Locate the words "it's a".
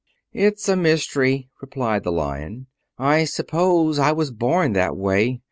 0.33-0.75